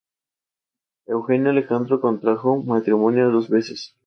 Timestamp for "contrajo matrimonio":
2.01-3.29